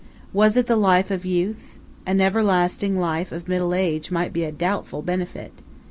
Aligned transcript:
Was 0.33 0.57
it 0.57 0.65
the 0.65 0.77
life 0.77 1.11
of 1.11 1.25
youth? 1.27 1.77
An 2.07 2.21
everlasting 2.21 2.97
life 2.97 3.31
of 3.31 3.47
middle 3.47 3.75
age 3.75 4.09
might 4.09 4.33
be 4.33 4.43
a 4.43 4.51
doubtful 4.51 5.03
benefit. 5.03 5.61